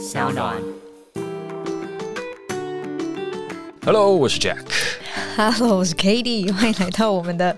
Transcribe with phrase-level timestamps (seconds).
[0.00, 0.56] 小暖。
[3.84, 4.64] Hello，我是 Jack。
[5.36, 6.50] Hello，我是 Katie。
[6.50, 7.54] 欢迎来到我们的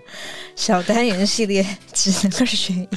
[0.56, 2.88] 小单元系列，只能二选一。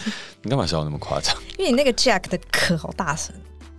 [0.41, 1.37] 你干嘛笑那么夸张？
[1.59, 3.35] 因为你那个 Jack 的咳好大声。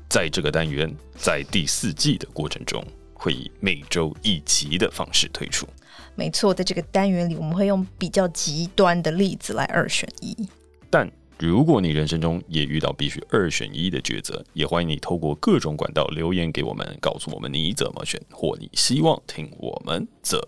[0.08, 5.66] 在这个单元，在第四季的过程中，会以每周一集的方式推出。
[6.14, 10.48] 没错，在这个单元里，我们会用比较极端的例子来二选一。
[10.88, 20.38] 但如果你人生中也遇到必须二选一的抉择，也欢迎你透过各种管道留言给我们，告诉我们你怎么选，或你希望听我们怎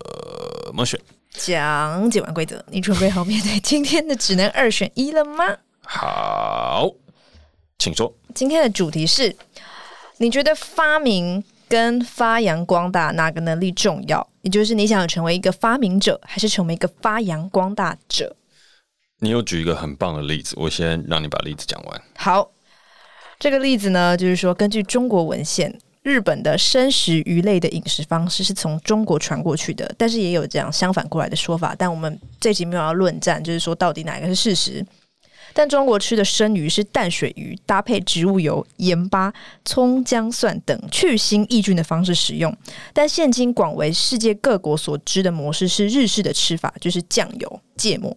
[0.73, 0.99] 么选。
[1.31, 5.57] 讲解完规则，你准备好面对今天的只能二选一了吗？
[5.83, 6.89] 好，
[7.77, 8.11] 请说。
[8.33, 9.35] 今天的主题是：
[10.17, 14.27] 你觉得发明跟发扬光大哪个能力重要？
[14.41, 18.35] 也就是你想成为一个发明者，还是成为一个发扬光大者？
[19.19, 22.01] 你有举一个很棒的例子，我先让你把例子讲完。
[22.15, 22.51] 好，
[23.37, 31.75] 这个例子呢，就是说，根据中国文献，日本的生食鱼类的饮食方式是从中国传过去的，但是也有这样相反过来的说法。
[31.77, 34.85] 但我们这集没有要论战，就是说到底哪个是事实。
[35.51, 39.33] 但中国吃的生鱼是淡水鱼，搭配植物油、盐巴、
[39.65, 42.55] 葱、姜、蒜等去腥抑菌的方式食用。
[42.93, 48.15] 但现今广为世界各国所知的模式是日式的吃法，就是酱油芥末。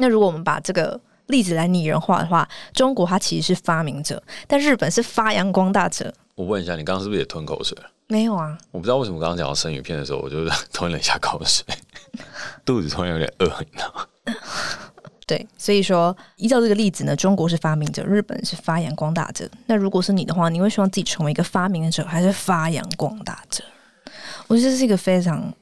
[0.00, 6.12] 那如果我们把这个例子来拟人化的话，中国它其实是发明者，但日本是发扬光大者。
[6.34, 7.76] 我问一下，你刚刚是不是也吞口水？
[8.08, 11.64] 没有啊，我不知道为什么刚刚讲到生鱼片的时候，我就 吞了一下口水，
[12.64, 14.34] 肚子突然有点饿，你知道吗？
[15.26, 19.48] 对，所以说依照这个例子呢，中国是发明者，日本是发扬光大者。
[19.66, 23.62] 那如果是你的话，你会希望自己成为一个发明者，还是发扬光大者？
[24.48, 25.52] 我觉得这是一个非常。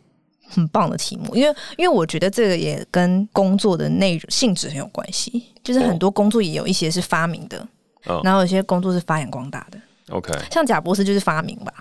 [0.49, 7.59] 很棒的题目，因为因为我觉得这个也跟工作的内容性质很有关系，就是很多工作也有一些是发明的，
[8.07, 9.79] 哦、然后有些工作是发扬光大的。
[10.11, 11.73] OK，像贾博士就是发明吧？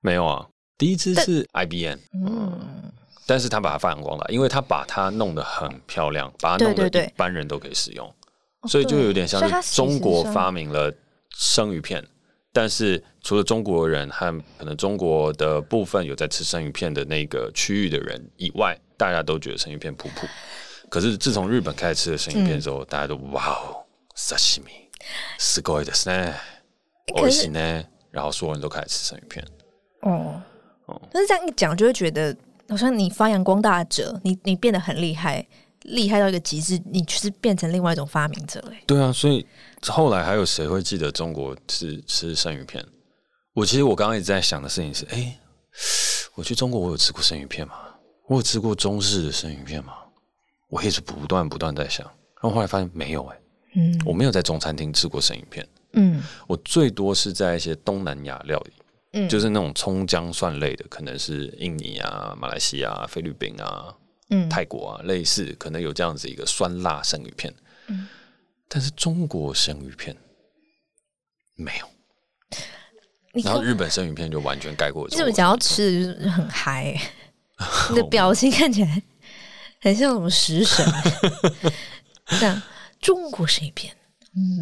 [0.00, 0.46] 没有啊，
[0.76, 2.58] 第一支是 IBM，嗯，
[3.26, 10.92] 但是他把它发扬光大，因为他把它弄得很漂亮，把它弄得一般人都可以使用，对对对，所以就有点像是中国发明了
[11.30, 12.04] 生鱼片。
[12.51, 20.27] 但是除了中国人和可能中国的部分有在吃生鱼片的那个区域的人以外，大家都觉得生鱼片普普。
[20.89, 23.83] 可是自从日本开始吃了生鱼片之后，嗯、大家都哇哦，
[24.13, 24.69] 沙西米，
[25.39, 26.35] すごいですね，
[27.07, 27.83] 美味しい呢。
[28.11, 29.43] 然后所有人都开始吃生鱼片。
[30.01, 30.39] 哦
[30.85, 32.35] 哦，但是这样一讲，就会觉得
[32.69, 35.43] 好像你发扬光大者，你你变得很厉害，
[35.88, 38.72] 厉害到一个极致，你就是变成另外一种发明者了。
[38.86, 39.46] 对啊，所以。
[39.86, 42.84] 后来还有谁会记得中国吃吃生鱼片？
[43.54, 45.38] 我其实我刚刚一直在想的事情是：哎、欸，
[46.34, 47.74] 我去中国，我有吃过生鱼片吗？
[48.26, 49.92] 我有吃过中式的生鱼片吗？
[50.68, 53.40] 我一直不断不断在想，然后后来发现没有、欸，哎，
[53.76, 58.72] 嗯，我没有在中餐厅吃过生鱼片，嗯，我最多是在一些东南亚料理，
[59.12, 63.94] 嗯，就是那种葱姜蒜类的，可能是印尼啊、马来西亚、菲律宾啊、
[64.30, 67.54] 嗯、泰国啊，类似可能有这样子一个酸辣生鱼片，
[67.86, 68.08] 嗯。
[68.70, 70.14] 但是中国生鱼片
[71.56, 71.88] 没有，
[73.42, 75.08] 然后日本生鱼片就完全盖过。
[75.08, 77.00] 你怎么讲要吃的就是很嗨、欸，
[77.88, 79.02] 你的表情看起来
[79.80, 80.84] 很像什么食神。
[82.38, 82.60] 这样
[83.00, 83.96] 中国生鱼片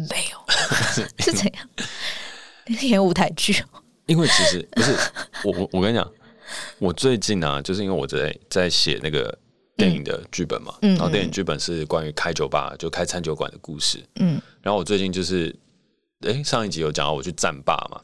[0.09, 0.41] 没有
[1.19, 1.69] 是怎样？
[2.83, 3.83] 演舞台剧哦。
[4.05, 4.95] 因为其实不是
[5.43, 6.09] 我我我跟你讲，
[6.79, 9.37] 我最近呢、啊，就是因为我在在写那个。
[9.77, 14.03] 电影的剧本嘛，嗯、然后电影剧本是关于开酒吧，就开餐酒馆的故事。
[14.15, 15.55] 嗯，然后我最近就是，
[16.21, 18.01] 哎，上一集有讲到我去战霸嘛，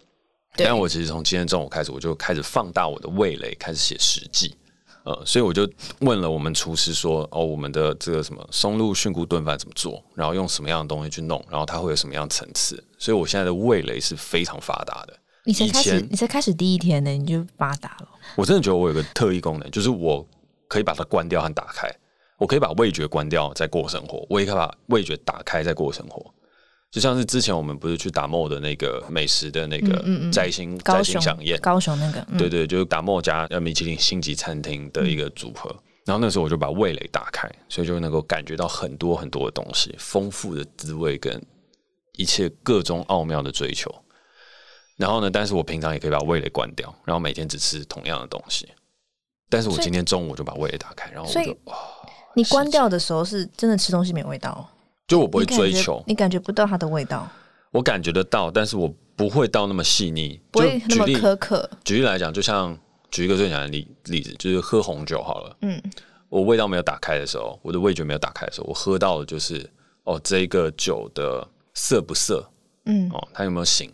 [0.55, 4.55] 对但我其实从今天中午开始，我就开始放大我的味蕾，开始写实记。
[5.03, 5.69] 呃，所以我就
[5.99, 10.01] 问了我们厨师说，哦，我们的这个什么松露菌菇炖饭怎么做？
[10.15, 11.43] 然后用什么样的东西去弄？
[11.49, 12.81] 然后它会有什么样层次？
[12.97, 15.13] 所以我现在的味蕾是非常发达的。
[15.43, 18.07] 你才开始，你才开始第一天呢，你就发达了。
[18.37, 20.25] 我真的觉得我有个特异功能，就是我。
[20.73, 21.87] 可以把它关掉和打开，
[22.39, 26.33] 我可以把味觉关掉再过生活，我也可以把味觉打开再过生活。
[26.89, 35.69] 就像是之前我们不是去打墨的那个美食的那个摘星摘星飨宴，高雄那个，对对，就是打墨加米其林星级餐厅的一个组合。
[35.71, 41.39] 嗯、然后那时候我就把味蕾打开，所以就能够感觉到很多很多的东西，丰富的滋味跟
[42.13, 43.93] 一切各种奥妙的追求。
[44.97, 48.67] 然后呢，但是我平常也可以把味蕾关掉，然后每天只吃同样的东西。
[49.53, 51.77] 但是我今天中午就把味蕾打开，然后我就哇，
[52.33, 54.67] 你关掉的时候是真的吃东西没味道，
[55.07, 57.29] 就我不会追求，你感觉不到它的味道，
[57.69, 61.69] 我感觉得到，但是我不会到那么细腻，不会那么苛刻。
[61.83, 62.75] 举例来讲，就像
[63.11, 65.79] 举一个最简单的例例子，就是喝红酒好了，嗯，
[66.29, 69.69] 我味道没有打开的时候，我的味觉没有打开的时候，我喝到的就是
[70.05, 72.43] 哦，这个酒的涩不涩，
[72.85, 73.91] 嗯，哦，它有没有醒？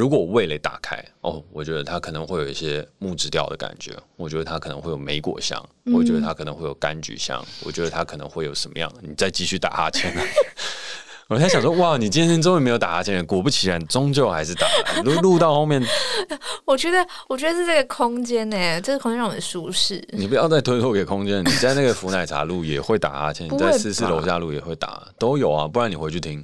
[0.00, 8.90] 如果味蕾打开哦，我觉得它可能会有一些木质调的感觉，我觉得它可能会有莓果香，嗯、我觉得它可能会有柑橘香，我觉得它可能会有什么样？
[9.02, 10.10] 你再继续打哈欠。
[11.28, 15.02] 我在想说，哇，你今天终于没有打哈欠，果不其然，终究还是打了。
[15.02, 15.82] 录录到后面，
[16.64, 20.02] 我觉得，我觉得是这个空间呢，这个空间让我很舒适。
[20.12, 26.42] 你不要再推脱给空间，你在那个福奶茶录也会打哈欠，你在四四楼下录也会打，都有啊，不然你回去听。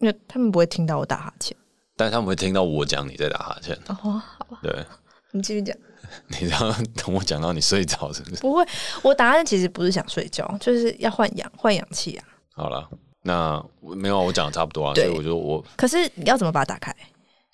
[0.00, 1.56] 因为他们不会听到我打哈欠，
[1.96, 3.74] 但是他们会听到我讲你在打哈欠。
[3.88, 4.84] 哦，好吧，对，
[5.32, 5.76] 你继续讲。
[6.28, 8.36] 你然后等我讲到你睡着是不是？
[8.42, 8.64] 不会，
[9.02, 12.24] 我打哈欠其实不是想睡觉，就是要换氧换氧气啊。
[12.54, 12.88] 好了。
[13.22, 15.64] 那没有，我讲的差不多啊，所以我就我。
[15.76, 16.94] 可是你要怎么把它打开？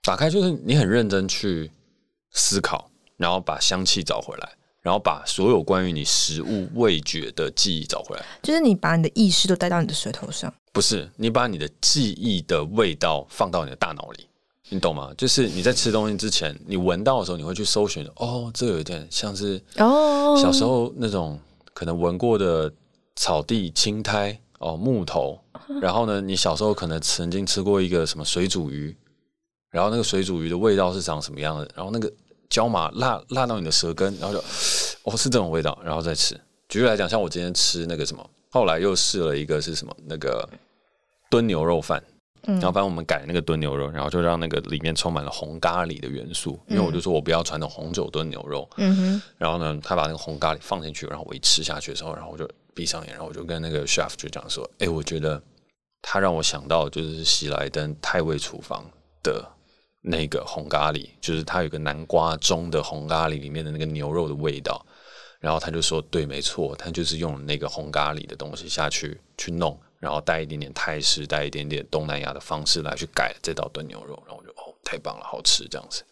[0.02, 1.70] 打开就是你很认真去
[2.32, 4.52] 思考，然后把香气找回来，
[4.82, 8.22] 然后把所有关于你食物味觉的记忆找回来。
[8.42, 10.52] 就是你把你的意识都带到你的舌头上。
[10.74, 14.28] 不是，你把你的记忆的味道放到你的大脑里，
[14.72, 15.12] 你懂吗？
[15.16, 21.38] 就是你在吃东西之前，你闻到的时候，你会去搜寻，哦，这个有点像是哦，小时候那种
[21.74, 22.72] 可能闻过的
[23.16, 24.38] 草地青苔。
[24.64, 25.36] 哦，木头，
[25.82, 28.96] 然后呢，你小时候可能曾经吃过一个什么水煮鱼，
[29.70, 31.68] 然后那个水煮鱼的味道是长什么样的？
[31.74, 32.08] 然后那个
[32.48, 34.38] 椒麻辣辣到你的舌根，然后就
[35.02, 36.40] 哦是这种味道，然后再吃。
[36.68, 40.48] 举例来讲，像我今天吃那个什么，后来又试了一个是什么那个
[41.28, 42.00] 炖牛肉饭，
[42.46, 52.48] 嗯，然后反正我们改那个炖牛肉，然后就让那个里面充满了红咖喱的元素，因为我就说我不要传统红酒炖牛肉，嗯哼，然后呢，他把那个红咖喱放进去，然后我一吃下去的时候，然后我就。
[52.74, 55.38] 闭上眼，然后我就跟那个 chef 就讲说：“哎，我觉得
[56.00, 58.82] 他让我想到就是喜来登太味厨房
[59.22, 59.46] 的
[60.00, 64.82] 那个红咖喱，就是它有个南瓜中的红咖喱里面的那个牛肉的味道。”
[65.42, 76.02] 然后他就说：“对，没错，他就是用那个红咖喱的东西下去去弄，然后带一点点泰式，带一点点东南亚的方式来去改这道炖牛肉。”然后我就哦，太棒了，好吃这样子。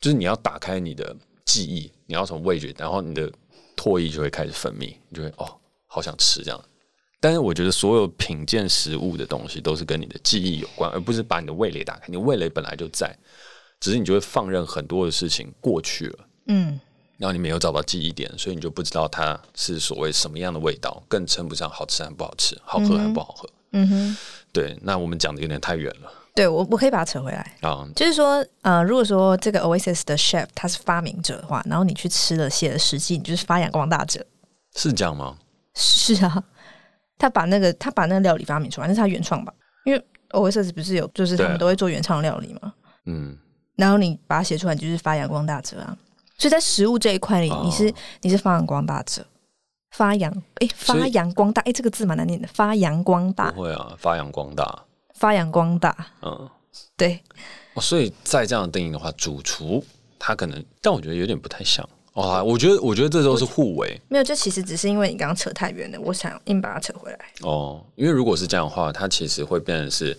[0.00, 3.32] 就是你要打开你的记忆，你要从味觉，然后你的
[3.76, 5.58] 唾液就会开始分泌，你就会哦。
[5.88, 6.64] 好想吃这样，
[7.20, 12.06] 但是我觉得所有品鉴食物的东西都是跟你的记忆有关，而不是把你的味蕾打开。
[12.08, 13.16] 你味蕾本来就在，
[13.80, 16.78] 只是你就会放任很多的事情过去了，嗯，
[17.18, 23.48] 然后你没有找到记忆点，所以你就不知道它是所谓什么样的味道，更称不上好吃还不好吃，好喝还不好喝。
[23.72, 24.16] 嗯哼，
[24.52, 26.12] 对，那我们讲的有点太远了。
[26.34, 34.24] 对，我我可以把它扯回来啊，就是说，呃，如果说这个 Oasis 的 chef 他是发明者的话，然后你去吃了写了实际，你就是发扬光大者，
[34.74, 35.38] 是这样吗？
[35.74, 36.44] 是啊，
[37.18, 39.52] 他把那个他把那个料理发明出来，那是他原创吧？
[39.84, 42.74] 因为 Oasis 不是有，就是他们都会做原创料理嘛。
[43.06, 43.36] 嗯，
[43.76, 45.96] 然后你把它写出来，就是发扬光大者啊。
[46.38, 47.92] 所以在食物这一块里，哦、你是
[48.22, 49.24] 你是发扬光大者，
[49.90, 53.50] 发扬哎，发扬光大哎，这个字蛮难念的，发扬光大。
[53.52, 54.84] 不会啊，发扬光大，
[55.14, 55.96] 发扬光大。
[56.22, 56.48] 嗯，
[56.96, 57.20] 对。
[57.74, 59.84] 哦，所以在这样的定义的话，主厨
[60.18, 61.88] 他可能，但我觉得有点不太像。
[62.12, 64.00] 哦，我觉得，我觉得这都是互为。
[64.08, 67.18] 没有，这其实只是因为你刚刚扯太远了，我想硬把它扯回来。
[67.42, 70.18] 哦，因为如果是这样的话，它其实会变成是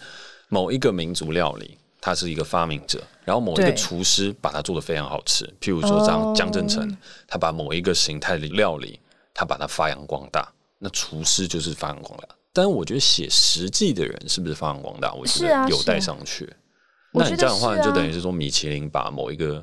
[0.49, 1.75] 某一个民族料理，
[2.07, 5.43] 它是一个发明者，然后某一个厨师把它做的非常好吃。
[5.59, 8.97] 譬如说，像江振成，他把某一个形态的料理，
[9.33, 10.49] 他把它发扬光大，
[10.79, 12.29] 那厨师就是发扬光大。
[12.53, 16.49] 但是我觉得写实际的人是不是发扬光大，我觉得有待商榷。
[16.49, 19.61] 啊啊、那你这样的话，啊、就等于是说米其林把某一个。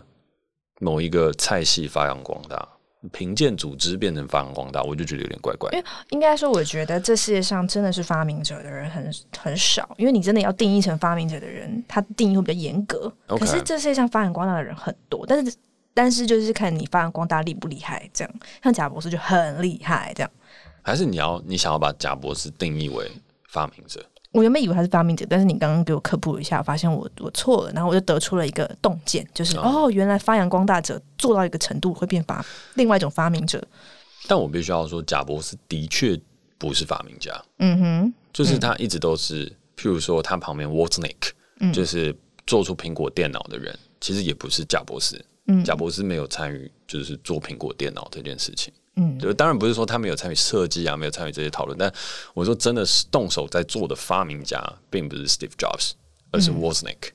[0.81, 2.69] 某一个菜系发扬光大，
[3.13, 5.71] 评鉴组织变成发扬光大，我就觉得有点怪怪。
[5.73, 13.13] 因为应该说，我觉得这世界上真的是发明者的人很很少，因为你真的要定义成发明者的人，他定义会比较严格。
[13.27, 15.57] 可是这世界上发扬光大的人很多，但是
[15.93, 18.35] 但是就是看你发扬光大厉不厉害，这样。
[18.63, 20.31] 像贾博士就很厉害，这样。
[20.83, 23.11] 还是你要你想要把贾博士定义为
[23.49, 24.05] 发明者？
[24.35, 33.65] 我原本以为他是发明者，但是你刚刚给我科普一下，我发现我我错了，然后我就得出了一个洞见，就是、嗯、哦，原来发扬光大者做到一个程度会变发另外一种发明者。
[34.27, 36.21] 但我必须要说，贾博士的确
[36.59, 37.33] 不是发明家。
[37.59, 42.13] 嗯哼，就是他一直都是，嗯、譬如说他旁边 Wozniak，就是
[42.45, 45.25] 做出苹果电脑的人，嗯、其实也不是贾博士。
[45.47, 48.73] 嗯，贾博士没有参与，就是做苹果电脑这件事情。
[48.97, 51.77] 嗯，就，当然不是说他没有参与设计啊，没有参与这些讨论。
[51.77, 51.93] 但
[52.33, 55.93] 我说真的是动手在做的发明家，并不是 Steve Jobs，
[56.31, 57.13] 而是 Wozniak，、嗯、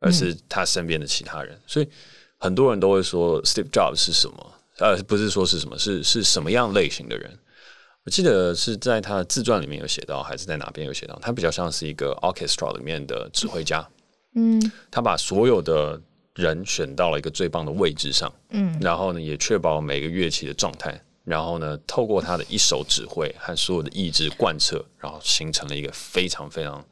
[0.00, 1.58] 而是他身边的其他人。
[1.66, 1.88] 所以
[2.36, 4.54] 很多人都会说 Steve Jobs 是什么？
[4.78, 7.38] 呃，不是说是什么，是是什么样类型的人？
[8.04, 11.18] 我记得是在他的自传里面有写到，还是在哪边有写到？
[11.22, 13.88] 他比较像是一个 orchestra 里面的指挥家。
[14.34, 15.98] 嗯，他把所有的
[16.34, 18.30] 人选到了一个最棒的位置上。
[18.50, 21.02] 嗯，然后呢，也确保每个乐器的状态。
[21.24, 26.84] 然后呢，透过他的一手指挥和所有的意志贯彻，然后形成了一个非常非常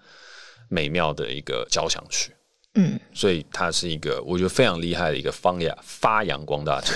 [0.69, 2.35] 美妙的一个交响曲。
[2.75, 6.95] 嗯，所以他是一个我觉得非常厉害的一个方雅发扬光大者。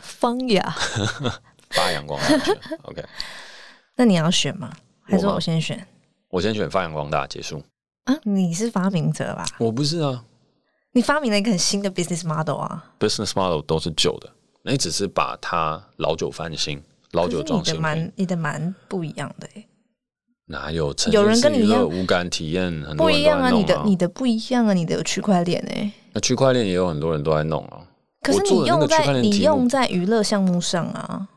[0.00, 0.74] 方雅，
[1.70, 2.58] 发扬光大者。
[2.84, 3.04] OK，
[3.96, 4.72] 那你要选吗？
[5.02, 5.86] 还是我先选？
[6.30, 7.62] 我先选发扬光大结束。
[8.04, 9.44] 啊，你是发明者吧？
[9.58, 10.24] 我不是啊。
[10.92, 14.32] 你发明了一个很新的 business model 啊？business model 都是旧的，
[14.62, 17.74] 你只是把它老酒翻新，老酒装新。
[17.74, 19.66] 你的蛮，你的蛮不一样的哎。
[20.46, 20.94] 哪有？
[21.12, 23.50] 有人跟你一样无感体验，很不一样啊！
[23.50, 24.72] 你的你的不一样啊！
[24.72, 25.92] 你的有区块链哎。
[26.12, 27.86] 那区块链也有很多人都在弄啊。
[28.20, 31.28] 可是你用在你用在娱乐项目上啊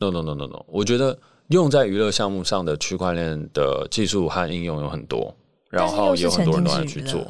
[0.00, 0.64] ？No no no no no！
[0.66, 5.34] 我觉得用在娱乐项目上的区块链的技术和应用有很多，
[5.70, 7.26] 然后有很多人都在去做。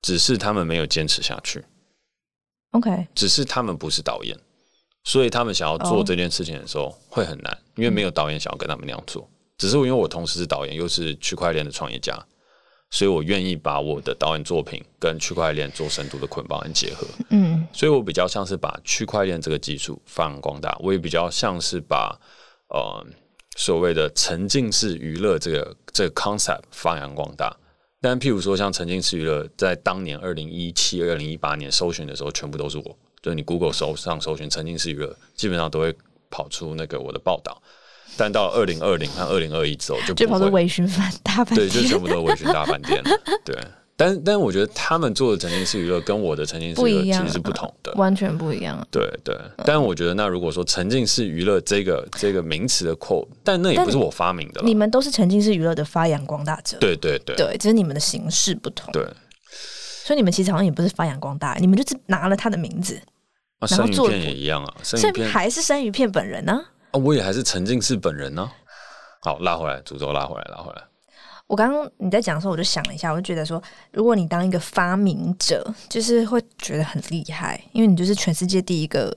[0.00, 1.62] 只是他们没有坚持下去
[2.70, 3.06] ，OK。
[3.14, 4.36] 只是他们不是导演，
[5.08, 9.26] 所以他们想要做这件事情的时候会很难，因为没有导演想要跟他们那样做。
[9.56, 12.14] 只是因为我同时是导演，又是区块链的创业家，
[12.90, 17.06] 所以我愿意把我的导演作品跟区块链做深度的捆绑和结合。
[17.30, 22.14] 嗯，所以我比较像是把区块链这个技术发扬光大，我也比较像是把
[22.68, 23.06] 呃
[23.56, 27.56] 所谓的沉浸式娱乐这个这个 concept 发扬光大。
[28.02, 32.96] 但譬如说，像沉浸式娱乐，在当年二零一七、二零一八年搜寻的时候，全部都是我。
[33.22, 35.94] 就是你 Google 搜上搜寻沉浸式娱乐，基本上都会
[36.30, 37.60] 跑出那个我的报道。
[38.16, 43.10] 但到二零二零和二零二一之后，就就跑出微醺饭大饭店，对，就全部都微醺大饭店了。
[43.44, 43.56] 对。
[44.00, 48.86] 但但我觉得他们做的沉浸式娱乐跟我的沉浸式娱乐其实是不同的，完全不一样。
[48.92, 54.60] 对对，但我觉得那如果说沉浸式娱乐这个这个名词的 quote，但那也不是我发明的。
[54.62, 56.76] 你们都是沉浸式娱乐的发扬光大者。
[56.78, 58.92] 对对对，对，只是你们的形式不同。
[58.92, 59.04] 对，
[60.08, 62.98] 所以你们其实好像也不是发扬光大，你们就是拿了他的名字，
[63.60, 66.64] 然后做也一样啊，生鱼片还是生鱼片本人呢？
[66.92, 68.50] 啊，我也还是沉浸式本人呢。
[69.20, 70.82] 好，拉回来，诅咒拉回来，拉回来。
[71.46, 73.62] 我刚刚你在讲的时候，我就想了一下，我就觉得说，
[73.92, 79.14] 如果你当一个发明者，就是会觉得很厉害，因为你就是全世界第一个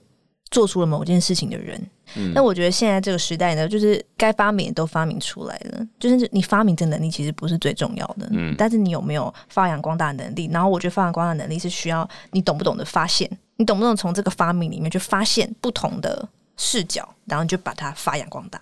[0.52, 1.84] 做出了某件事情的人。
[2.14, 10.48] 嗯，那我觉得现在这个时代呢，就是该发明都发明出来了，就是你发明的能力其实不是最重要的，嗯，但是你有没有发扬光大的能力？
[10.52, 16.28] 然后我觉得发扬光大的能力是需要你懂不懂得发现，你懂不懂从这个发明里面去发现不同的
[16.58, 18.60] 视角，然后你就把它发扬光大。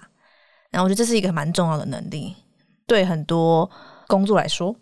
[0.71, 2.33] 然后我觉得这是一个蛮重要的能力。
[2.87, 3.69] 对很多
[4.07, 4.75] 工作来说，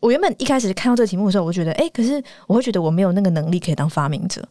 [0.00, 4.44] 我原本一开始看到这个题目的时候，我觉得，哎，可是我会觉得我没有那个能力可以当发明者。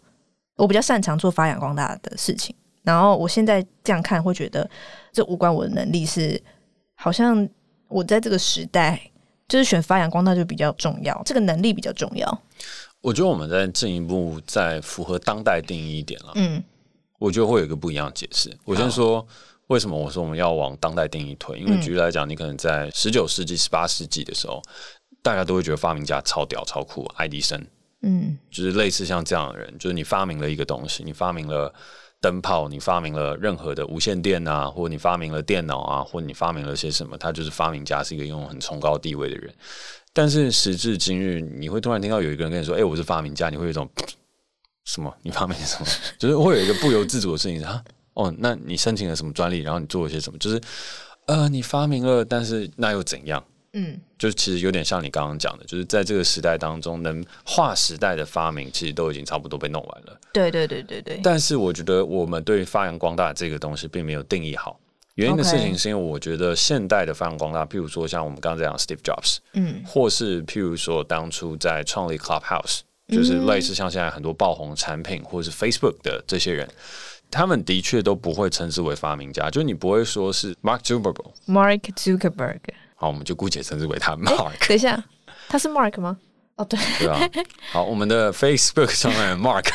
[0.56, 2.56] 我比较擅长做发扬光大的事情。
[2.84, 4.70] 然后我现在这样看，会觉得
[5.12, 6.42] 这无关我的能力，是
[6.96, 7.48] 好像
[7.88, 9.00] 我在这个时代，
[9.48, 12.42] 就是选发扬光大就比较重要，这个能力比较重要。
[13.02, 16.32] 我觉得我们再进一步再符合当代定义一点了。
[16.36, 16.64] 嗯，
[17.20, 18.56] 我觉得会有一个不一样的解释。
[18.64, 19.26] 我先说。
[19.68, 21.58] 为什么我说我们要往当代定义推？
[21.58, 24.62] 因为举例来讲，你可能在十九世纪、十八世纪的时候，
[25.24, 27.68] 大家都会觉得发明家超屌、超酷，爱迪生，嗯，
[28.56, 31.74] 就是类似像这样的人，就是你发明了一个东西，你发明了
[32.22, 39.54] 灯泡，你发明了任何的无线电啊，或者你发明了电脑啊，或者你发明了些什么，他就是发明家，是一个拥有很崇高地位的人。
[40.14, 43.90] 但是时至今日，你会突然听到有一个人跟你说：“哎，我是发明家。”你会有一种
[44.86, 45.14] 什么？
[45.22, 45.86] 你发明什么？
[46.18, 47.84] 就是会有一个不由自主的事情啊。
[48.14, 49.60] 哦，那你申请了什么专利？
[49.60, 50.40] 然后你做了些什么？
[50.40, 50.62] 就是，
[51.28, 53.44] 呃，你发明了，但是那又怎样？
[53.78, 60.18] 嗯，就其实有点像你刚刚讲的，就是在这个时代当中，能划时代的发明，其实都已经差不多被弄完了。
[60.32, 61.20] 对对对对对。
[61.22, 64.80] 但是我觉得我们对发扬光大这个东西并没有定义好。
[65.16, 72.80] 原因的事情是因为我觉得现代的发扬光大，譬如说像我们刚刚在讲 Steve Jobs，嗯，或是譬如说当初在创立 Clubhouse，
[73.10, 76.66] 就是类似像现在很多爆红产品，或是 Facebook 的这些人。
[77.32, 81.32] 他们的确都不会称之为发明家，就你不会说是 Mark Zuckerberg。
[81.48, 82.60] Mark Zuckerberg。
[83.06, 84.68] 好，我们就姑且称之为他 Mark。
[84.68, 85.04] 等一下，
[85.48, 86.18] 他是 Mark 吗？
[86.56, 87.20] 哦，对，对啊。
[87.72, 89.68] 好，我们的 Facebook 上面 Mark，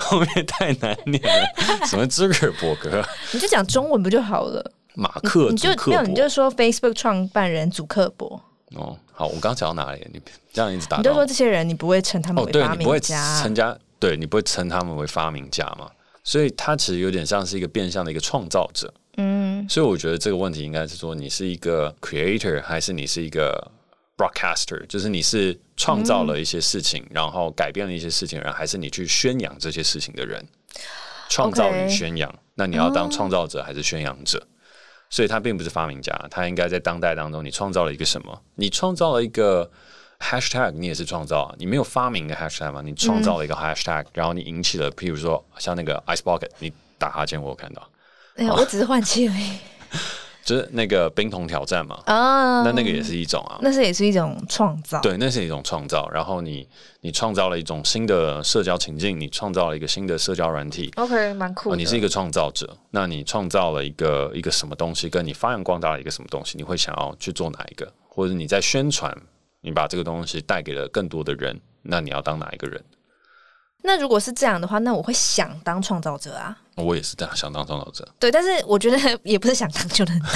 [0.00, 3.06] 后面太难念了，什么 Zuckerberg？
[3.32, 4.72] 你就讲中文不就好了？
[4.94, 8.42] 马克，你就没有，你就说 Facebook 创办人祖克伯。
[8.74, 10.04] 哦，好，我刚讲到哪里？
[10.12, 10.20] 你
[10.52, 15.88] 这样一直打，你就说这些人，你不会称他们为发明家，称家，对你不会称他们为发明家吗？
[16.24, 23.70] 所以他其实有点像是一个变相的一个创造者，嗯，所以我觉得这个问题应该是说，你是一个 creator 还是你是一个
[24.16, 24.86] broadcaster？
[24.86, 30.44] 就是你是创造了一些事情，嗯、然后改变了一些事情，然后还是你去宣扬这些事情的人？
[31.28, 34.38] 创造与宣扬.那你要当创造者还是宣扬者？
[34.38, 34.56] 嗯、
[35.10, 38.42] 所以他并不是发明家，他应该在当代当中，你创造了一个什么？
[38.54, 39.70] 你创造了一个。
[40.22, 42.82] Hashtag 你也是创造啊，你没有发明一个 Hashtag 吗？
[42.84, 47.90] 你创造了一个 Hashtag，、嗯、然后你引起了，譬如说像那个 Ice Bucket，你打哈欠我有看到。
[48.36, 49.58] 哎呀，我只是换气而已。
[50.42, 52.00] 就是那个冰桶挑战嘛。
[52.06, 55.00] 啊，那那个也是一种啊，那是也是一种创造。
[55.00, 56.08] 对，那是一种创造。
[56.10, 56.66] 然后你
[57.02, 60.90] 你创造了一种新的社交情境，你创造了一个新的社交软体。
[60.96, 61.76] OK，蛮酷的。
[61.76, 67.92] 你是一个创造者，那你创造了一个一个什么东西，跟你发扬光大了一个什么东西，你会想要去做哪一个？
[68.08, 69.16] 或者你在宣传，
[69.60, 72.82] 你把这个东西带给了更多的人，那你要当哪一个人？
[73.82, 76.56] 那如果是这样的话，那我会想当创造者啊。
[76.76, 78.06] 我也是这样想当创造者。
[78.18, 80.30] 对，但是我觉得也不是想当就能当。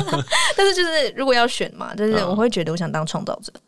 [0.56, 3.52] 但是就是如果要选嘛，就是我会觉得我想当创造者。
[3.54, 3.60] 嗯。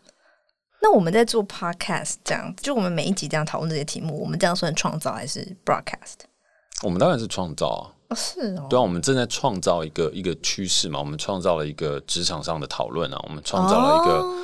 [0.80, 6.24] 那我们在做 podcast 这样，就我们每一集这样讨论这些题目，我们这样算创造还是 broadcast？
[6.82, 7.82] 我们当然是创造啊。
[8.08, 8.66] 哦，是哦。
[8.68, 10.98] 对啊，我们正在创造一个一个趋势嘛。
[10.98, 14.36] 我们创造了一个职场上的讨论啊，我们创造了一个、哦、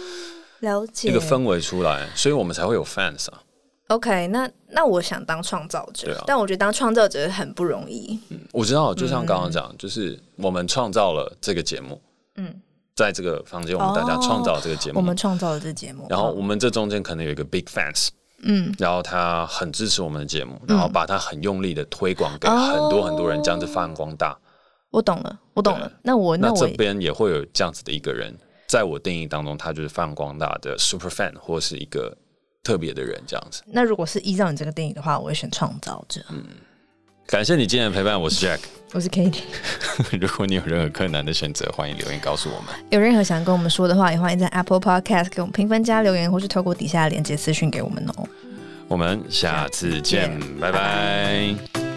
[0.60, 3.42] 了解一个氛围出来，所以我们才会有 fans 啊。
[3.88, 8.20] OK，那那我想当创造者，啊、但我觉得当创造者很不容易。
[8.28, 11.98] 嗯，我知道，就像刚刚讲，就是我们创造了这个节目，
[12.36, 12.54] 嗯，
[12.94, 18.08] 在这个房间，我们大家创造了这个节目，哦、我们创造了这个节目，然后我们这中间可能有一个 big fans，
[18.42, 24.38] 嗯，然后他很支持我们的节目，然后把他很用力的推广给很多很多人，这样子发扬光大。
[24.90, 25.90] 我懂了，我懂了。
[26.02, 32.14] 那我那，我那这边也会有这样子的一个人，在我定义当中，他就是发扬光大的 super fan 或是一个。
[32.62, 33.62] 特别的人这样子。
[33.66, 36.20] 那如果是依照你这个电影的话，我会选创造者。
[36.30, 36.44] 嗯，
[37.26, 38.60] 感谢你今天的陪伴，我是 Jack，
[38.92, 39.40] 我是 Cady。
[40.20, 42.74] 如果你有任何困难的选择，欢迎留言告诉我们。
[42.90, 48.28] 有任何想跟我们说的话，也欢迎在 Apple Podcast 给我们评分加留言，或是透过底下的链接私讯给我们哦。
[48.86, 51.87] 我们下次见，拜拜。